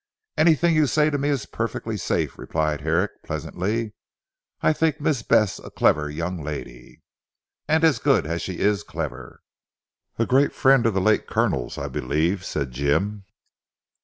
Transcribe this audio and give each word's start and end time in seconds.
"Anything 0.35 0.73
you 0.73 0.87
say 0.87 1.11
to 1.11 1.19
me 1.19 1.29
is 1.29 1.45
perfectly 1.45 1.95
safe," 1.95 2.39
replied 2.39 2.81
Herrick 2.81 3.21
pleasantly. 3.23 3.93
"I 4.59 4.73
think 4.73 4.99
Miss 4.99 5.21
Bess 5.21 5.59
a 5.59 5.69
clever 5.69 6.09
young 6.09 6.41
lady." 6.43 7.03
"And 7.67 7.83
as 7.83 7.99
good 7.99 8.25
as 8.25 8.41
she 8.41 8.57
is 8.61 8.81
clever." 8.81 9.41
"A 10.17 10.25
great 10.25 10.53
friend 10.53 10.87
of 10.87 10.95
the 10.95 11.01
late 11.01 11.27
Colonel's 11.27 11.77
I 11.77 11.87
believe," 11.87 12.43
said 12.43 12.71
Jim. 12.71 13.25